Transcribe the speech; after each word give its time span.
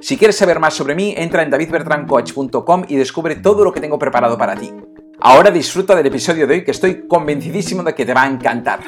Si 0.00 0.16
quieres 0.16 0.36
saber 0.36 0.60
más 0.60 0.74
sobre 0.74 0.94
mí, 0.94 1.12
entra 1.16 1.42
en 1.42 1.50
davidbertrancoach.com 1.50 2.84
y 2.86 2.94
descubre 2.94 3.34
todo 3.34 3.64
lo 3.64 3.72
que 3.72 3.80
tengo 3.80 3.98
preparado 3.98 4.38
para 4.38 4.54
ti. 4.54 4.72
Ahora 5.18 5.50
disfruta 5.50 5.96
del 5.96 6.06
episodio 6.06 6.46
de 6.46 6.54
hoy 6.54 6.64
que 6.64 6.70
estoy 6.70 7.08
convencidísimo 7.08 7.82
de 7.82 7.94
que 7.96 8.06
te 8.06 8.14
va 8.14 8.22
a 8.22 8.28
encantar. 8.28 8.78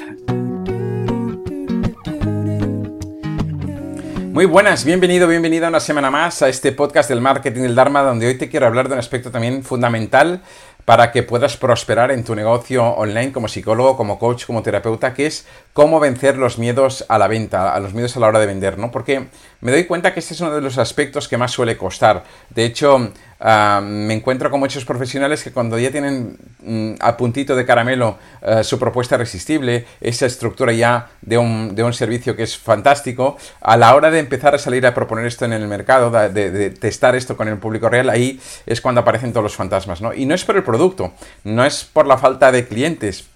Muy 4.32 4.44
buenas, 4.46 4.84
bienvenido, 4.84 5.26
bienvenida 5.26 5.68
una 5.68 5.80
semana 5.80 6.12
más 6.12 6.42
a 6.42 6.48
este 6.48 6.70
podcast 6.70 7.08
del 7.08 7.20
marketing 7.20 7.62
del 7.62 7.74
Dharma, 7.74 8.02
donde 8.02 8.28
hoy 8.28 8.38
te 8.38 8.48
quiero 8.48 8.66
hablar 8.66 8.86
de 8.88 8.94
un 8.94 9.00
aspecto 9.00 9.32
también 9.32 9.64
fundamental 9.64 10.42
para 10.90 11.12
que 11.12 11.22
puedas 11.22 11.56
prosperar 11.56 12.10
en 12.10 12.24
tu 12.24 12.34
negocio 12.34 12.84
online 12.84 13.30
como 13.30 13.46
psicólogo, 13.46 13.96
como 13.96 14.18
coach, 14.18 14.44
como 14.44 14.60
terapeuta, 14.64 15.14
que 15.14 15.26
es 15.26 15.46
cómo 15.72 16.00
vencer 16.00 16.36
los 16.36 16.58
miedos 16.58 17.04
a 17.08 17.16
la 17.16 17.28
venta, 17.28 17.72
a 17.72 17.78
los 17.78 17.94
miedos 17.94 18.16
a 18.16 18.18
la 18.18 18.26
hora 18.26 18.40
de 18.40 18.46
vender, 18.46 18.76
¿no? 18.76 18.90
Porque 18.90 19.28
me 19.60 19.70
doy 19.70 19.84
cuenta 19.84 20.12
que 20.12 20.18
este 20.18 20.34
es 20.34 20.40
uno 20.40 20.52
de 20.52 20.60
los 20.60 20.78
aspectos 20.78 21.28
que 21.28 21.36
más 21.36 21.52
suele 21.52 21.76
costar. 21.76 22.24
De 22.48 22.64
hecho, 22.64 23.12
ah, 23.40 23.80
me 23.82 24.14
encuentro 24.14 24.50
con 24.50 24.60
muchos 24.60 24.84
profesionales 24.84 25.42
que 25.42 25.52
cuando 25.52 25.78
ya 25.78 25.90
tienen 25.90 26.36
mm, 26.62 26.92
a 27.00 27.16
puntito 27.16 27.56
de 27.56 27.64
caramelo 27.64 28.18
ah, 28.42 28.62
su 28.62 28.78
propuesta 28.78 29.14
irresistible, 29.14 29.86
esa 30.00 30.26
estructura 30.26 30.72
ya 30.72 31.08
de 31.22 31.38
un, 31.38 31.74
de 31.74 31.82
un, 31.82 31.92
servicio 31.92 32.36
que 32.36 32.42
es 32.42 32.56
fantástico, 32.56 33.36
a 33.60 33.76
la 33.76 33.94
hora 33.94 34.10
de 34.10 34.18
empezar 34.18 34.54
a 34.54 34.58
salir 34.58 34.86
a 34.86 34.94
proponer 34.94 35.26
esto 35.26 35.44
en 35.44 35.52
el 35.52 35.66
mercado, 35.66 36.10
de, 36.10 36.50
de, 36.50 36.70
testar 36.70 37.16
esto 37.16 37.36
con 37.36 37.48
el 37.48 37.58
público 37.58 37.88
real, 37.88 38.10
ahí 38.10 38.40
es 38.66 38.80
cuando 38.80 39.00
aparecen 39.00 39.32
todos 39.32 39.44
los 39.44 39.56
fantasmas, 39.56 40.00
¿no? 40.00 40.12
Y 40.12 40.26
no 40.26 40.34
es 40.34 40.44
por 40.44 40.56
el 40.56 40.62
producto, 40.62 41.12
no 41.44 41.64
es 41.64 41.84
por 41.84 42.06
la 42.06 42.18
falta 42.18 42.52
de 42.52 42.66
clientes, 42.66 43.29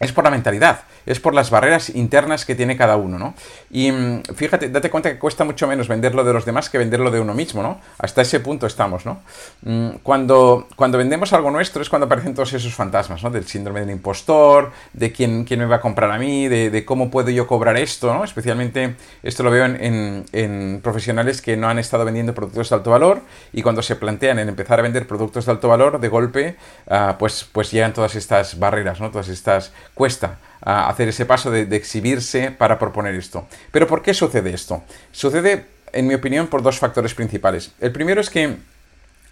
es 0.00 0.12
por 0.12 0.24
la 0.24 0.30
mentalidad, 0.30 0.80
es 1.04 1.20
por 1.20 1.34
las 1.34 1.50
barreras 1.50 1.90
internas 1.90 2.46
que 2.46 2.54
tiene 2.54 2.74
cada 2.74 2.96
uno, 2.96 3.18
¿no? 3.18 3.34
Y 3.70 3.92
mm, 3.92 4.22
fíjate, 4.34 4.70
date 4.70 4.88
cuenta 4.88 5.12
que 5.12 5.18
cuesta 5.18 5.44
mucho 5.44 5.66
menos 5.68 5.88
venderlo 5.88 6.24
de 6.24 6.32
los 6.32 6.46
demás 6.46 6.70
que 6.70 6.78
venderlo 6.78 7.10
de 7.10 7.20
uno 7.20 7.34
mismo, 7.34 7.62
¿no? 7.62 7.78
Hasta 7.98 8.22
ese 8.22 8.40
punto 8.40 8.66
estamos, 8.66 9.04
¿no? 9.04 9.20
Mm, 9.60 9.98
cuando, 10.02 10.66
cuando 10.74 10.96
vendemos 10.96 11.34
algo 11.34 11.50
nuestro 11.50 11.82
es 11.82 11.90
cuando 11.90 12.06
aparecen 12.06 12.34
todos 12.34 12.50
esos 12.54 12.74
fantasmas, 12.74 13.22
¿no? 13.22 13.28
Del 13.30 13.46
síndrome 13.46 13.80
del 13.80 13.90
impostor, 13.90 14.72
de 14.94 15.12
quién, 15.12 15.44
quién 15.44 15.60
me 15.60 15.66
va 15.66 15.76
a 15.76 15.80
comprar 15.82 16.10
a 16.10 16.18
mí, 16.18 16.48
de, 16.48 16.84
cómo 16.86 17.10
puedo 17.10 17.28
yo 17.28 17.46
cobrar 17.46 17.76
esto, 17.76 18.14
¿no? 18.14 18.24
Especialmente 18.24 18.96
esto 19.22 19.42
lo 19.42 19.50
veo 19.50 19.66
en, 19.66 20.24
en, 20.32 20.80
profesionales 20.82 21.42
que 21.42 21.58
no 21.58 21.68
han 21.68 21.78
estado 21.78 22.06
vendiendo 22.06 22.34
productos 22.34 22.70
de 22.70 22.76
alto 22.76 22.90
valor 22.90 23.20
y 23.52 23.60
cuando 23.60 23.82
se 23.82 23.96
plantean 23.96 24.38
en 24.38 24.48
empezar 24.48 24.78
a 24.78 24.82
vender 24.82 25.06
productos 25.06 25.44
de 25.44 25.52
alto 25.52 25.68
valor, 25.68 26.00
de 26.00 26.08
golpe, 26.08 26.56
uh, 26.86 27.18
pues, 27.18 27.46
pues 27.52 27.70
llegan 27.70 27.92
todas 27.92 28.14
estas 28.14 28.58
barreras, 28.58 28.98
¿no? 28.98 29.10
Todas 29.10 29.28
estas 29.28 29.72
cuesta 30.00 30.38
hacer 30.62 31.08
ese 31.08 31.26
paso 31.26 31.50
de, 31.50 31.76
exhibirse 31.76 32.50
para 32.50 32.78
proponer 32.78 33.14
esto. 33.14 33.46
Pero 33.70 33.86
¿por 33.86 34.00
qué 34.00 34.14
sucede 34.14 34.50
esto? 34.54 34.82
Sucede, 35.12 35.66
en 35.92 36.06
mi 36.06 36.14
opinión, 36.14 36.46
por 36.46 36.62
dos 36.62 36.78
factores 36.78 37.12
principales. 37.12 37.72
El 37.80 37.92
primero 37.92 38.22
es 38.22 38.30
que 38.30 38.56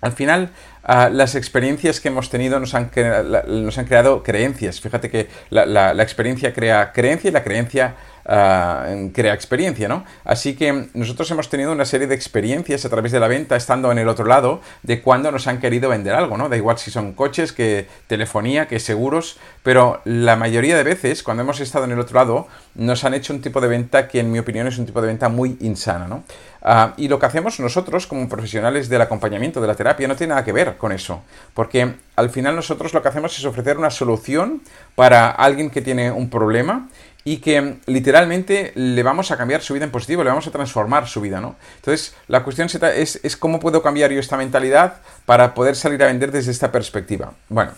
al 0.02 0.12
final, 0.12 0.50
las 0.84 1.34
experiencias 1.34 2.00
que 2.00 2.08
hemos 2.08 2.28
tenido 2.28 2.60
nos 2.60 2.74
han, 2.74 2.90
nos 3.46 3.78
han 3.78 3.86
creado 3.86 4.22
creencias. 4.22 4.78
Fíjate 4.78 5.08
que 5.08 5.28
la, 5.48 5.64
la, 5.64 6.02
experiencia 6.02 6.52
crea 6.52 6.92
creencia 6.92 7.30
y 7.30 7.32
la 7.32 7.42
creencia 7.42 7.94
uh, 8.28 9.10
crea 9.12 9.34
experiencia, 9.34 9.88
¿no? 9.88 10.04
Así 10.24 10.54
que 10.54 10.88
nosotros 10.94 11.30
hemos 11.30 11.48
tenido 11.48 11.72
una 11.72 11.84
serie 11.84 12.06
de 12.06 12.14
experiencias 12.14 12.84
a 12.84 12.88
través 12.88 13.12
de 13.12 13.20
la 13.20 13.28
venta, 13.28 13.56
estando 13.56 13.90
en 13.90 13.98
el 13.98 14.08
otro 14.08 14.26
lado, 14.26 14.60
de 14.82 15.02
cuando 15.02 15.32
nos 15.32 15.46
han 15.46 15.60
querido 15.60 15.88
vender 15.88 16.14
algo, 16.14 16.36
¿no? 16.36 16.48
Da 16.48 16.56
igual 16.56 16.78
si 16.78 16.90
son 16.90 17.14
coches, 17.14 17.52
que 17.52 17.86
telefonía, 18.06 18.68
que 18.68 18.78
seguros, 18.78 19.38
pero 19.62 20.00
la 20.04 20.36
mayoría 20.36 20.76
de 20.76 20.84
veces, 20.84 21.22
cuando 21.22 21.42
hemos 21.42 21.60
estado 21.60 21.86
en 21.86 21.92
el 21.92 22.00
otro 22.00 22.16
lado, 22.16 22.48
nos 22.74 23.04
han 23.04 23.14
hecho 23.14 23.32
un 23.32 23.40
tipo 23.40 23.60
de 23.60 23.68
venta 23.68 24.08
que 24.08 24.20
en 24.20 24.30
mi 24.30 24.38
opinión 24.38 24.66
es 24.66 24.78
un 24.78 24.86
tipo 24.86 25.00
de 25.00 25.08
venta 25.08 25.28
muy 25.28 25.56
insana, 25.60 26.06
¿no? 26.06 26.24
Uh, 26.60 26.92
y 26.96 27.06
lo 27.06 27.20
que 27.20 27.26
hacemos 27.26 27.60
nosotros 27.60 28.06
como 28.08 28.28
profesionales 28.28 28.88
del 28.88 29.00
acompañamiento, 29.00 29.60
de 29.60 29.68
la 29.68 29.76
terapia, 29.76 30.08
no 30.08 30.16
tiene 30.16 30.30
nada 30.30 30.44
que 30.44 30.52
ver 30.52 30.76
con 30.76 30.90
eso, 30.90 31.22
porque 31.54 31.94
al 32.16 32.30
final 32.30 32.56
nosotros 32.56 32.92
lo 32.92 33.00
que 33.00 33.08
hacemos 33.08 33.38
es 33.38 33.44
ofrecer 33.44 33.78
una 33.78 33.90
solución 33.90 34.60
para 34.96 35.30
alguien 35.30 35.70
que 35.70 35.82
tiene 35.82 36.10
un 36.10 36.28
problema 36.28 36.88
y 37.28 37.36
que 37.40 37.76
literalmente 37.84 38.72
le 38.74 39.02
vamos 39.02 39.30
a 39.30 39.36
cambiar 39.36 39.60
su 39.60 39.74
vida 39.74 39.84
en 39.84 39.90
positivo, 39.90 40.24
le 40.24 40.30
vamos 40.30 40.46
a 40.46 40.50
transformar 40.50 41.06
su 41.06 41.20
vida, 41.20 41.42
¿no? 41.42 41.56
Entonces, 41.76 42.14
la 42.26 42.42
cuestión 42.42 42.68
es, 42.96 43.20
es 43.22 43.36
cómo 43.36 43.60
puedo 43.60 43.82
cambiar 43.82 44.10
yo 44.10 44.18
esta 44.18 44.38
mentalidad 44.38 45.02
para 45.26 45.52
poder 45.52 45.76
salir 45.76 46.02
a 46.02 46.06
vender 46.06 46.32
desde 46.32 46.50
esta 46.52 46.72
perspectiva. 46.72 47.34
Bueno, 47.50 47.72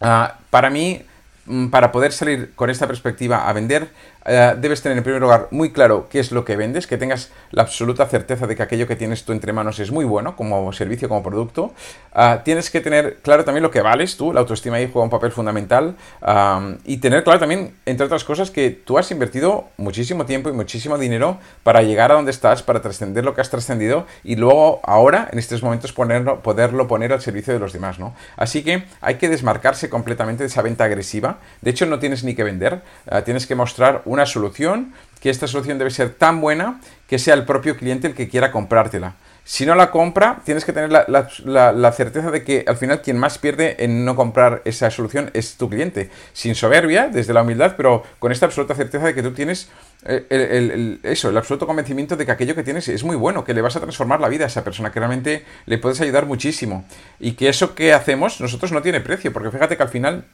uh, 0.00 0.28
para 0.48 0.70
mí, 0.70 1.04
mm, 1.44 1.66
para 1.68 1.92
poder 1.92 2.12
salir 2.12 2.54
con 2.54 2.70
esta 2.70 2.86
perspectiva 2.86 3.46
a 3.50 3.52
vender, 3.52 3.90
eh, 4.26 4.54
debes 4.58 4.82
tener 4.82 4.98
en 4.98 5.04
primer 5.04 5.20
lugar 5.20 5.48
muy 5.50 5.72
claro 5.72 6.08
qué 6.10 6.20
es 6.20 6.32
lo 6.32 6.44
que 6.44 6.56
vendes, 6.56 6.86
que 6.86 6.98
tengas 6.98 7.30
la 7.50 7.62
absoluta 7.62 8.06
certeza 8.06 8.46
de 8.46 8.56
que 8.56 8.62
aquello 8.62 8.86
que 8.86 8.96
tienes 8.96 9.24
tú 9.24 9.32
entre 9.32 9.52
manos 9.52 9.78
es 9.78 9.90
muy 9.90 10.04
bueno 10.04 10.36
como 10.36 10.72
servicio, 10.72 11.08
como 11.08 11.22
producto. 11.22 11.72
Uh, 12.14 12.42
tienes 12.44 12.70
que 12.70 12.80
tener 12.80 13.18
claro 13.22 13.44
también 13.44 13.62
lo 13.62 13.70
que 13.70 13.80
vales 13.80 14.16
tú, 14.16 14.32
la 14.32 14.40
autoestima 14.40 14.76
ahí 14.76 14.90
juega 14.92 15.04
un 15.04 15.10
papel 15.10 15.32
fundamental. 15.32 15.96
Um, 16.20 16.76
y 16.84 16.98
tener 16.98 17.24
claro 17.24 17.40
también, 17.40 17.74
entre 17.86 18.06
otras 18.06 18.24
cosas, 18.24 18.50
que 18.50 18.70
tú 18.70 18.98
has 18.98 19.10
invertido 19.10 19.68
muchísimo 19.76 20.26
tiempo 20.26 20.48
y 20.50 20.52
muchísimo 20.52 20.98
dinero 20.98 21.38
para 21.62 21.82
llegar 21.82 22.10
a 22.12 22.14
donde 22.14 22.30
estás, 22.30 22.62
para 22.62 22.82
trascender 22.82 23.24
lo 23.24 23.34
que 23.34 23.40
has 23.40 23.50
trascendido 23.50 24.06
y 24.24 24.36
luego 24.36 24.80
ahora, 24.82 25.28
en 25.32 25.38
estos 25.38 25.62
momentos, 25.62 25.92
ponerlo, 25.92 26.40
poderlo 26.40 26.86
poner 26.88 27.12
al 27.12 27.20
servicio 27.20 27.52
de 27.52 27.58
los 27.58 27.72
demás, 27.72 27.98
¿no? 27.98 28.14
Así 28.36 28.62
que 28.62 28.84
hay 29.00 29.16
que 29.16 29.28
desmarcarse 29.28 29.88
completamente 29.88 30.42
de 30.42 30.48
esa 30.48 30.62
venta 30.62 30.84
agresiva. 30.84 31.38
De 31.62 31.70
hecho, 31.70 31.86
no 31.86 31.98
tienes 31.98 32.24
ni 32.24 32.34
que 32.34 32.44
vender, 32.44 32.82
uh, 33.10 33.22
tienes 33.22 33.46
que 33.46 33.54
mostrar 33.54 34.02
una 34.10 34.26
solución, 34.26 34.92
que 35.20 35.30
esta 35.30 35.46
solución 35.46 35.78
debe 35.78 35.90
ser 35.90 36.10
tan 36.10 36.40
buena 36.40 36.80
que 37.06 37.18
sea 37.18 37.34
el 37.34 37.44
propio 37.44 37.76
cliente 37.76 38.08
el 38.08 38.14
que 38.14 38.28
quiera 38.28 38.50
comprártela. 38.50 39.14
Si 39.44 39.66
no 39.66 39.74
la 39.74 39.90
compra, 39.90 40.42
tienes 40.44 40.64
que 40.64 40.72
tener 40.72 40.90
la, 40.90 41.92
certeza 41.92 42.30
de 42.30 42.44
que 42.44 42.64
al 42.66 42.76
final 42.76 43.02
quien 43.02 43.18
más 43.18 43.38
pierde 43.38 43.76
en 43.84 44.04
no 44.04 44.14
comprar 44.14 44.62
esa 44.64 44.90
solución 44.90 45.30
es 45.32 45.56
tu 45.56 45.68
cliente. 45.68 46.10
Sin 46.32 46.54
soberbia, 46.54 47.08
desde 47.08 47.32
la 47.32 47.42
humildad, 47.42 47.74
pero 47.76 48.04
con 48.18 48.32
esta 48.32 48.46
absoluta 48.46 48.74
certeza 48.74 49.06
de 49.06 49.14
que 49.14 49.22
tú 49.22 49.32
tienes 49.32 49.68
eh, 50.04 50.26
el, 50.30 51.00
eso, 51.02 51.30
el 51.30 51.36
absoluto 51.36 51.66
convencimiento 51.66 52.16
de 52.16 52.26
que 52.26 52.32
aquello 52.32 52.54
que 52.54 52.62
tienes 52.62 52.88
es 52.88 53.02
muy 53.02 53.16
bueno, 53.16 53.44
que 53.44 53.54
le 53.54 53.62
vas 53.62 53.74
a 53.76 53.80
transformar 53.80 54.20
la 54.20 54.28
vida 54.28 54.44
a 54.44 54.48
esa 54.48 54.62
persona, 54.62 54.92
que 54.92 55.00
realmente 55.00 55.44
le 55.66 55.78
puedes 55.78 56.00
ayudar 56.00 56.26
muchísimo. 56.26 56.84
Y 57.18 57.32
que 57.32 57.48
eso 57.48 57.74
que 57.74 57.92
hacemos 57.92 58.40
nosotros 58.40 58.72
no 58.72 58.82
tiene 58.82 59.00
precio, 59.00 59.32
porque 59.32 59.50
fíjate 59.50 59.76
que 59.76 59.82
al 59.82 59.88
final, 59.88 60.24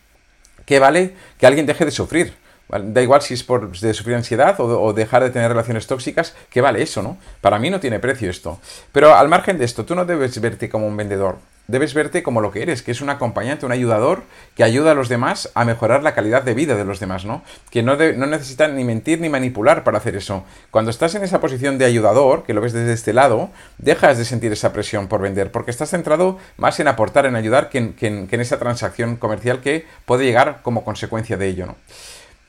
¿qué 0.67 0.79
vale 0.79 1.15
que 1.39 1.47
alguien 1.47 1.65
deje 1.65 1.85
de 1.85 1.91
sufrir? 1.91 2.46
Da 2.69 3.01
igual 3.01 3.23
si 3.23 3.35
es 3.35 3.45
por 3.45 3.79
de 3.79 3.95
sufrir 3.95 4.17
ansiedad 4.17 4.57
o, 4.59 4.93
dejar 4.93 5.23
de 5.23 5.31
tener 5.31 5.49
relaciones 5.49 5.87
tóxicas, 5.87 6.35
que 6.51 6.61
vale 6.61 6.83
eso, 6.83 7.01
¿no? 7.01 7.17
Para 7.41 7.61
mí 7.61 7.71
no 7.71 7.79
tiene 7.79 8.01
precio 8.01 8.29
esto. 8.29 8.59
Pero 8.91 9.15
al 9.15 9.29
margen 9.29 9.57
de 9.57 9.65
esto, 9.65 9.85
tú 9.85 9.95
no 9.95 10.05
debes 10.05 10.41
verte 10.41 10.69
como 10.69 10.89
un 10.89 10.97
vendedor, 10.97 11.39
debes 11.69 11.95
verte 11.95 12.25
como 12.25 12.41
lo 12.41 12.51
que 12.51 12.63
eres, 12.63 12.83
que 12.83 12.91
es 12.91 13.01
un 13.01 13.11
acompañante, 13.11 13.67
un 13.67 13.73
ayudador 13.73 14.25
que 14.57 14.65
ayuda 14.65 14.91
a 14.91 14.95
los 14.95 15.09
demás 15.09 15.51
a 15.55 15.65
mejorar 15.65 16.03
la 16.03 16.15
calidad 16.15 16.43
de 16.43 16.55
vida 16.55 16.75
de 16.75 16.85
los 16.85 16.99
demás, 16.99 17.25
¿no? 17.25 17.43
Que 17.71 17.85
no, 17.85 17.95
no 17.95 18.27
necesitan 18.27 18.75
ni 18.75 18.83
mentir 18.83 19.21
ni 19.21 19.29
manipular 19.29 19.85
para 19.85 19.99
hacer 19.99 20.17
eso. 20.17 20.43
Cuando 20.73 20.91
estás 20.91 21.15
en 21.15 21.23
esa 21.23 21.41
posición 21.41 21.79
de 21.79 21.85
ayudador, 21.85 22.43
que 22.43 22.55
lo 22.55 22.61
ves 22.61 22.73
desde 22.73 22.95
este 22.95 23.13
lado, 23.13 23.51
dejas 23.79 24.19
de 24.19 24.25
sentir 24.25 24.51
esa 24.51 24.73
presión 24.73 25.07
por 25.07 25.21
vender, 25.21 25.53
porque 25.53 25.71
estás 25.71 25.91
centrado 25.91 26.39
más 26.57 26.81
en 26.81 26.89
aportar, 26.89 27.27
en 27.27 27.37
ayudar, 27.37 27.69
que 27.69 27.79
en, 27.79 28.29
en 28.31 28.41
esa 28.41 28.59
transacción 28.59 29.15
comercial 29.15 29.61
que 29.61 29.87
puede 30.05 30.25
llegar 30.25 30.63
como 30.63 30.85
consecuencia 30.85 31.37
de 31.37 31.47
ello, 31.47 31.67
¿no? 31.67 31.77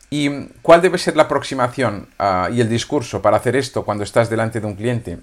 ¿Y 0.09 0.47
cuál 0.61 0.81
debe 0.81 0.97
ser 0.97 1.17
la 1.17 1.23
aproximación 1.23 2.07
uh, 2.19 2.51
y 2.51 2.61
el 2.61 2.69
discurso 2.69 3.21
para 3.21 3.37
hacer 3.37 3.55
esto 3.55 3.83
cuando 3.83 4.03
estás 4.03 4.29
delante 4.29 4.61
de 4.61 4.67
un 4.67 4.75
cliente? 4.75 5.17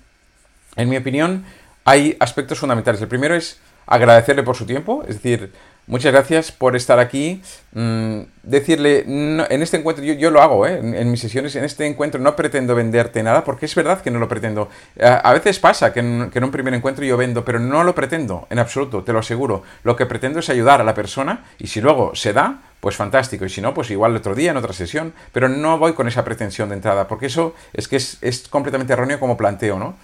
En 0.77 0.89
mi 0.89 0.97
opinión, 0.97 1.45
hay 1.85 2.17
aspectos 2.21 2.59
fundamentales. 2.59 3.01
El 3.01 3.09
primero 3.09 3.35
es 3.35 3.59
agradecerle 3.87 4.43
por 4.43 4.57
su 4.57 4.67
tiempo, 4.67 5.03
es 5.09 5.23
decir, 5.23 5.53
muchas 5.87 6.13
gracias 6.13 6.53
por 6.53 6.77
estar 6.77 6.99
aquí. 6.99 7.43
Mm, 7.73 8.21
decirle, 8.43 9.05
en 9.07 9.63
este 9.63 9.79
encuentro, 9.79 10.05
yo, 10.05 10.15
yo 10.15 10.31
lo 10.31 10.41
hago, 10.41 10.67
¿eh? 10.67 10.79
en, 10.79 11.11
mis 11.11 11.21
sesiones, 11.21 11.57
en 11.57 11.65
este 11.65 11.87
encuentro 11.87 12.21
no 12.21 12.37
pretendo 12.37 12.75
venderte 12.75 13.23
nada, 13.23 13.45
porque 13.45 13.67
es 13.67 13.75
verdad 13.75 14.01
que 14.01 14.11
no 14.11 14.19
lo 14.19 14.29
pretendo. 14.29 14.69
a 15.01 15.33
veces 15.33 15.59
pasa 15.59 15.93
que 15.93 16.01
en, 16.01 16.31
que 16.31 16.39
en, 16.39 16.45
un 16.45 16.51
primer 16.51 16.75
encuentro 16.75 17.05
yo 17.05 17.17
vendo, 17.17 17.45
pero 17.45 17.59
no 17.59 17.85
lo 17.85 17.95
pretendo, 17.95 18.47
en 18.51 18.59
absoluto, 18.59 19.03
te 19.03 19.13
lo 19.13 19.19
aseguro. 19.19 19.63
Lo 19.83 19.97
que 19.97 20.07
pretendo 20.07 20.39
es 20.39 20.49
ayudar 20.51 20.81
a 20.81 20.85
la 20.85 20.95
persona 20.95 21.45
y 21.59 21.67
si 21.67 21.81
luego 21.81 22.15
se 22.15 22.33
da, 22.33 22.61
pues 22.85 22.97
fantástico. 22.97 23.47
Y 23.47 23.49
si 23.49 23.63
no, 23.63 23.73
pues 23.73 23.91
igual 23.91 24.15
otro 24.15 24.35
día, 24.35 24.51
en 24.51 24.59
otra 24.59 24.75
sesión. 24.75 25.15
Pero 25.33 25.49
no 25.49 25.79
voy 25.79 25.95
con 25.95 26.07
esa 26.07 26.23
pretensión 26.23 26.69
de 26.69 26.75
entrada, 26.75 27.09
porque 27.09 27.27
eso 27.27 27.55
es 27.73 27.89
que 27.89 27.97
es, 27.97 28.19
es 28.21 28.47
completamente 28.47 28.93
erróneo 28.93 29.19
como 29.19 29.39
planteo, 29.39 29.79
¿no? 29.79 29.95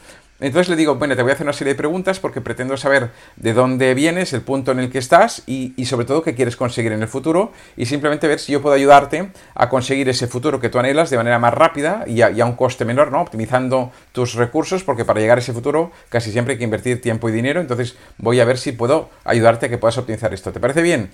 Entonces 0.41 0.71
le 0.71 0.77
digo, 0.77 0.95
bueno, 0.95 1.15
te 1.15 1.23
voy 1.23 1.31
a 1.31 1.35
hacer 1.35 1.47
una 1.47 1.53
serie 1.53 1.75
de 1.75 1.79
preguntas 1.79 2.19
porque 2.19 2.41
pretendo 2.41 2.77
saber 2.77 3.11
de 3.37 3.53
dónde 3.53 3.93
vienes, 3.95 4.33
el 4.33 4.41
punto 4.41 4.73
en 4.73 4.81
el 4.81 4.91
que 4.91 4.99
estás 4.99 5.43
y, 5.47 5.73
sobre 5.85 6.07
todo 6.07 6.23
qué 6.23 6.35
quieres 6.35 6.57
conseguir 6.57 6.93
en 6.93 7.03
el 7.03 7.09
futuro 7.09 7.53
y 7.77 7.87
simplemente 7.87 8.27
ver 8.27 8.39
si 8.39 8.53
yo 8.53 8.63
puedo 8.63 8.75
ayudarte 8.75 9.31
a 9.55 9.69
conseguir 9.69 10.09
ese 10.09 10.27
futuro 10.27 10.61
que 10.61 10.71
tú 10.71 10.79
anhelas 10.79 11.11
de 11.11 11.17
manera 11.17 11.39
más 11.39 11.53
rápida 11.53 12.05
y 12.07 12.23
a, 12.23 12.31
y 12.31 12.41
a, 12.41 12.47
un 12.47 12.55
coste 12.55 12.85
menor, 12.85 13.13
¿no? 13.13 13.21
Optimizando 13.21 13.93
tus 14.13 14.35
recursos 14.35 14.83
porque 14.83 15.05
para 15.05 15.21
llegar 15.21 15.39
a 15.39 15.41
ese 15.41 15.53
futuro 15.53 15.93
casi 16.09 16.33
siempre 16.33 16.53
hay 16.53 16.59
que 16.59 16.65
invertir 16.65 17.01
tiempo 17.01 17.29
y 17.29 17.33
dinero, 17.33 17.61
entonces 17.61 17.97
voy 18.17 18.41
a 18.41 18.45
ver 18.45 18.57
si 18.57 18.73
puedo 18.73 19.11
ayudarte 19.25 19.67
a 19.67 19.69
que 19.69 19.79
puedas 19.79 19.99
optimizar 19.99 20.33
esto. 20.33 20.53
¿Te 20.53 20.61
parece 20.61 20.83
bien? 20.83 21.11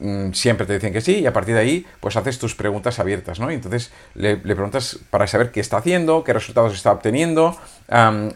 Mm, 0.00 0.32
siempre 0.32 0.64
te 0.64 0.74
dicen 0.74 0.92
que 0.92 1.00
sí 1.00 1.18
y 1.18 1.26
a 1.26 1.32
partir 1.32 1.56
de 1.56 1.60
ahí 1.60 1.86
pues 1.98 2.16
haces 2.16 2.38
tus 2.38 2.54
preguntas 2.54 3.00
abiertas, 3.00 3.40
¿no? 3.40 3.50
Y 3.50 3.54
entonces 3.54 3.90
le, 4.14 4.36
preguntas 4.36 5.00
para 5.10 5.26
saber 5.26 5.50
qué 5.50 5.58
está 5.58 5.78
haciendo, 5.78 6.22
qué 6.22 6.32
resultados 6.32 6.72
está 6.74 6.92
obteniendo, 6.92 7.56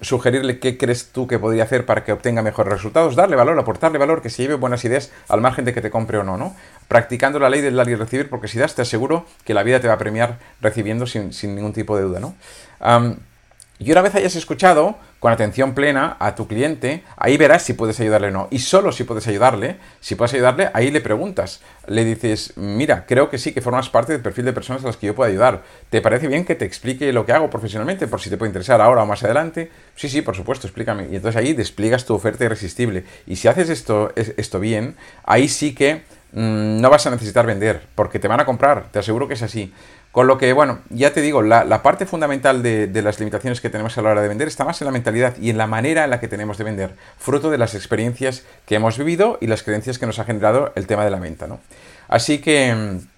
sugerirle 0.00 0.58
qué 0.58 0.76
crees 0.76 1.12
tú 1.12 1.28
que 1.28 1.38
podría 1.38 1.62
hacer 1.62 1.86
para 1.86 2.02
que 2.02 2.12
obtenga 2.12 2.42
mejores 2.42 2.72
resultados, 2.72 3.14
darle 3.14 3.36
valor, 3.36 3.56
aportarle 3.58 3.98
valor, 3.98 4.22
que 4.22 4.30
se 4.30 4.42
lleve 4.42 4.54
buenas 4.56 4.84
ideas 4.84 5.12
al 5.28 5.40
margen 5.40 5.64
de 5.64 5.72
que 5.72 5.80
te 5.80 5.90
compre 5.90 6.18
o 6.18 6.24
no, 6.24 6.36
¿no? 6.36 6.56
Practicando 6.88 7.38
la 7.38 7.48
ley 7.48 7.60
del 7.60 7.76
dar 7.76 7.88
y 7.88 7.94
recibir 7.94 8.28
porque 8.28 8.48
si 8.48 8.58
das 8.58 8.74
te 8.74 8.82
aseguro 8.82 9.24
que 9.44 9.54
la 9.54 9.62
vida 9.62 9.78
te 9.78 9.86
va 9.86 9.94
a 9.94 9.98
premiar 9.98 10.38
recibiendo 10.60 11.06
sin, 11.06 11.30
ningún 11.54 11.72
tipo 11.72 11.96
de 11.96 12.02
duda, 12.02 12.18
¿no? 12.18 12.34
Y 13.84 13.90
una 13.90 14.00
vez 14.00 14.14
hayas 14.14 14.36
escuchado 14.36 14.94
con 15.18 15.32
atención 15.32 15.74
plena 15.74 16.16
a 16.20 16.36
tu 16.36 16.46
cliente, 16.46 17.02
ahí 17.16 17.36
verás 17.36 17.64
si 17.64 17.72
puedes 17.72 17.98
ayudarle 17.98 18.28
o 18.28 18.30
no. 18.30 18.48
Y 18.52 18.60
solo 18.60 18.92
si 18.92 19.02
puedes 19.02 19.26
ayudarle, 19.26 19.76
si 19.98 20.14
puedes 20.14 20.34
ayudarle, 20.34 20.70
ahí 20.72 20.92
le 20.92 21.00
preguntas. 21.00 21.62
Le 21.88 22.04
dices, 22.04 22.52
mira, 22.54 23.06
creo 23.06 23.28
que 23.28 23.38
sí, 23.38 23.52
que 23.52 23.60
formas 23.60 23.88
parte 23.88 24.12
del 24.12 24.22
perfil 24.22 24.44
de 24.44 24.52
personas 24.52 24.84
a 24.84 24.86
las 24.86 24.96
que 24.96 25.08
yo 25.08 25.16
puedo 25.16 25.28
ayudar. 25.28 25.62
¿Te 25.90 26.00
parece 26.00 26.28
bien 26.28 26.44
que 26.44 26.54
te 26.54 26.64
explique 26.64 27.12
lo 27.12 27.26
que 27.26 27.32
hago 27.32 27.50
profesionalmente? 27.50 28.06
Por 28.06 28.20
si 28.20 28.30
te 28.30 28.36
puede 28.36 28.50
interesar 28.50 28.80
ahora 28.80 29.02
o 29.02 29.06
más 29.06 29.24
adelante. 29.24 29.68
Sí, 29.96 30.08
sí, 30.08 30.22
por 30.22 30.36
supuesto, 30.36 30.68
explícame. 30.68 31.08
Y 31.10 31.16
entonces 31.16 31.40
ahí 31.40 31.52
despliegas 31.52 32.04
tu 32.04 32.14
oferta 32.14 32.44
irresistible. 32.44 33.04
Y 33.26 33.34
si 33.34 33.48
haces 33.48 33.68
esto, 33.68 34.12
esto 34.14 34.60
bien, 34.60 34.94
ahí 35.24 35.48
sí 35.48 35.74
que 35.74 36.02
mm, 36.30 36.80
no 36.80 36.88
vas 36.88 37.04
a 37.08 37.10
necesitar 37.10 37.46
vender, 37.46 37.82
porque 37.96 38.20
te 38.20 38.28
van 38.28 38.38
a 38.38 38.44
comprar, 38.44 38.92
te 38.92 39.00
aseguro 39.00 39.26
que 39.26 39.34
es 39.34 39.42
así. 39.42 39.72
Con 40.12 40.26
lo 40.26 40.36
que, 40.36 40.52
bueno, 40.52 40.80
ya 40.90 41.14
te 41.14 41.22
digo, 41.22 41.40
la, 41.40 41.82
parte 41.82 42.04
fundamental 42.04 42.62
de, 42.62 43.02
las 43.02 43.18
limitaciones 43.18 43.62
que 43.62 43.70
tenemos 43.70 43.96
a 43.96 44.02
la 44.02 44.10
hora 44.10 44.20
de 44.20 44.28
vender 44.28 44.46
está 44.46 44.62
más 44.62 44.80
en 44.82 44.84
la 44.84 44.92
mentalidad 44.92 45.34
y 45.40 45.48
en 45.48 45.56
la 45.56 45.66
manera 45.66 46.04
en 46.04 46.10
la 46.10 46.20
que 46.20 46.28
tenemos 46.28 46.58
de 46.58 46.64
vender, 46.64 46.94
fruto 47.18 47.50
de 47.50 47.56
las 47.56 47.74
experiencias 47.74 48.44
que 48.66 48.74
hemos 48.74 48.98
vivido 48.98 49.38
y 49.40 49.46
las 49.46 49.62
creencias 49.62 49.98
que 49.98 50.04
nos 50.04 50.18
ha 50.18 50.24
generado 50.24 50.70
el 50.74 50.86
tema 50.86 51.04
de 51.04 51.10
la 51.10 51.18
venta, 51.18 51.46
¿no? 51.46 51.60
Así 52.08 52.38
que... 52.38 52.74
Mm, 52.74 53.12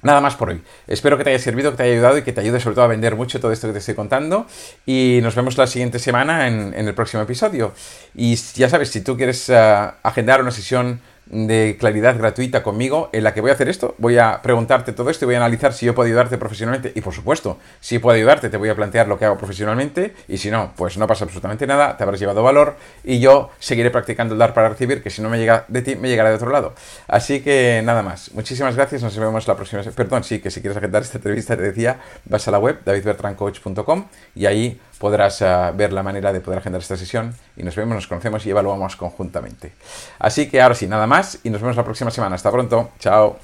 nada 0.00 0.20
más 0.20 0.36
por 0.36 0.50
hoy. 0.50 0.62
Espero 0.86 1.18
que 1.18 1.24
te 1.24 1.30
haya 1.30 1.38
servido, 1.38 1.72
que 1.72 1.76
te 1.76 1.82
haya 1.82 1.92
ayudado 1.94 2.18
y 2.18 2.22
que 2.22 2.32
te 2.32 2.40
ayude 2.40 2.60
sobre 2.60 2.76
todo 2.76 2.84
a 2.84 2.88
vender 2.88 3.16
mucho 3.16 3.40
todo 3.40 3.52
esto 3.52 3.66
que 3.66 3.72
te 3.72 3.80
estoy 3.80 3.94
contando. 3.94 4.46
Y 4.86 5.18
nos 5.22 5.34
vemos 5.34 5.58
la 5.58 5.66
siguiente 5.66 5.98
semana 5.98 6.46
en, 6.46 6.72
el 6.72 6.94
próximo 6.94 7.22
episodio. 7.22 7.74
Y 8.14 8.36
ya 8.54 8.68
sabes, 8.68 8.90
si 8.90 9.00
tú 9.00 9.16
quieres 9.16 9.48
uh, 9.48 9.92
agendar 10.02 10.40
una 10.40 10.52
sesión 10.52 11.00
de 11.30 11.76
claridad 11.78 12.16
gratuita 12.16 12.62
conmigo 12.62 13.10
en 13.12 13.24
la 13.24 13.34
que 13.34 13.40
voy 13.40 13.50
a 13.50 13.54
hacer 13.54 13.68
esto, 13.68 13.94
voy 13.98 14.18
a 14.18 14.40
preguntarte 14.42 14.92
todo 14.92 15.10
esto 15.10 15.24
y 15.24 15.26
voy 15.26 15.34
a 15.34 15.38
analizar 15.38 15.72
si 15.72 15.86
yo 15.86 15.94
puedo 15.94 16.06
ayudarte 16.06 16.38
profesionalmente. 16.38 16.92
Y 16.94 17.00
por 17.00 17.14
supuesto, 17.14 17.58
si 17.80 17.98
puedo 17.98 18.16
ayudarte 18.16 18.48
te 18.48 18.56
voy 18.56 18.68
a 18.68 18.74
plantear 18.74 19.08
lo 19.08 19.18
que 19.18 19.24
hago 19.24 19.36
profesionalmente. 19.36 20.14
Y 20.28 20.38
si 20.38 20.50
no, 20.50 20.72
pues 20.76 20.96
no 20.96 21.06
pasa 21.06 21.24
absolutamente 21.24 21.66
nada, 21.66 21.96
te 21.96 22.02
habrás 22.02 22.20
llevado 22.20 22.42
valor 22.42 22.76
y 23.04 23.20
yo 23.20 23.50
seguiré 23.58 23.90
practicando 23.90 24.34
el 24.34 24.38
dar 24.38 24.54
para 24.54 24.68
recibir 24.68 25.02
que 25.02 25.10
si 25.10 25.22
no 25.22 25.28
me 25.28 25.38
llega 25.38 25.64
de 25.68 25.82
ti, 25.82 25.96
me 25.96 26.08
llegará 26.08 26.30
de 26.30 26.36
otro 26.36 26.50
lado. 26.50 26.74
Así 27.06 27.40
que 27.40 27.82
nada 27.84 28.02
más, 28.02 28.32
muchísimas 28.34 28.76
gracias, 28.76 29.02
nos 29.02 29.16
vemos 29.16 29.46
la 29.46 29.56
próxima 29.56 29.82
Perdón, 29.94 30.24
sí, 30.24 30.40
que 30.40 30.50
si 30.50 30.60
quieres 30.60 30.76
agendar 30.76 31.02
esta 31.02 31.18
entrevista 31.18 31.56
te 31.56 31.62
decía, 31.62 32.00
vas 32.24 32.46
a 32.48 32.50
la 32.50 32.58
web 32.58 32.80
davidbertrancoach.com 32.84 34.06
y 34.34 34.46
ahí 34.46 34.80
podrás 34.98 35.40
uh, 35.40 35.74
ver 35.74 35.92
la 35.92 36.02
manera 36.02 36.32
de 36.32 36.40
poder 36.40 36.58
agendar 36.58 36.80
esta 36.80 36.96
sesión 36.96 37.34
y 37.56 37.62
nos 37.62 37.76
vemos, 37.76 37.94
nos 37.94 38.06
conocemos 38.06 38.44
y 38.46 38.50
evaluamos 38.50 38.96
conjuntamente. 38.96 39.72
Así 40.18 40.48
que 40.48 40.60
ahora 40.60 40.74
sí, 40.74 40.86
nada 40.86 41.06
más 41.06 41.38
y 41.42 41.50
nos 41.50 41.60
vemos 41.60 41.76
la 41.76 41.84
próxima 41.84 42.10
semana. 42.10 42.34
Hasta 42.34 42.50
pronto, 42.50 42.90
chao. 42.98 43.38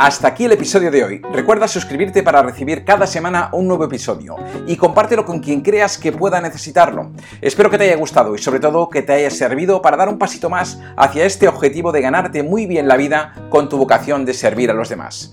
Hasta 0.00 0.28
aquí 0.28 0.44
el 0.44 0.52
episodio 0.52 0.92
de 0.92 1.02
hoy. 1.02 1.22
Recuerda 1.32 1.66
suscribirte 1.66 2.22
para 2.22 2.40
recibir 2.40 2.84
cada 2.84 3.04
semana 3.04 3.50
un 3.52 3.66
nuevo 3.66 3.84
episodio 3.84 4.36
y 4.64 4.76
compártelo 4.76 5.24
con 5.24 5.40
quien 5.40 5.60
creas 5.60 5.98
que 5.98 6.12
pueda 6.12 6.40
necesitarlo. 6.40 7.10
Espero 7.40 7.68
que 7.68 7.78
te 7.78 7.84
haya 7.84 7.96
gustado 7.96 8.36
y 8.36 8.38
sobre 8.38 8.60
todo 8.60 8.90
que 8.90 9.02
te 9.02 9.14
haya 9.14 9.30
servido 9.30 9.82
para 9.82 9.96
dar 9.96 10.08
un 10.08 10.16
pasito 10.16 10.48
más 10.48 10.78
hacia 10.96 11.24
este 11.24 11.48
objetivo 11.48 11.90
de 11.90 12.00
ganarte 12.00 12.44
muy 12.44 12.66
bien 12.66 12.86
la 12.86 12.96
vida 12.96 13.34
con 13.50 13.68
tu 13.68 13.76
vocación 13.76 14.24
de 14.24 14.34
servir 14.34 14.70
a 14.70 14.74
los 14.74 14.88
demás. 14.88 15.32